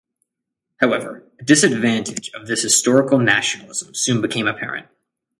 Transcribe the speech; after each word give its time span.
However, 0.77 1.29
a 1.39 1.43
disadvantage 1.43 2.31
of 2.33 2.47
this 2.47 2.63
historical 2.63 3.19
nationalism 3.19 3.93
soon 3.93 4.19
became 4.19 4.47
apparent. 4.47 4.87